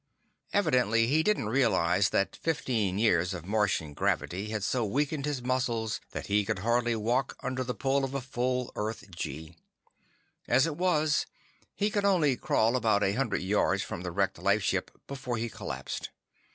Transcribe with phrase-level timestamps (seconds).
[0.51, 6.01] Evidently, he didn't realize that fifteen years of Martian gravity had so weakened his muscles
[6.09, 9.55] that he could hardly walk under the pull of a full Earth gee.
[10.47, 11.27] As it was,
[11.75, 16.09] he could only crawl about a hundred yards from the wrecked lifeship before he collapsed.